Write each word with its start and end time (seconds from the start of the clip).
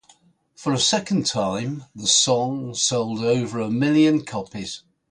For 0.55 0.73
a 0.73 0.79
second 0.79 1.27
time, 1.27 1.83
the 1.93 2.07
song 2.07 2.73
sold 2.73 3.19
over 3.19 3.59
a 3.61 3.69
million 3.69 4.25
copies. 4.25 4.81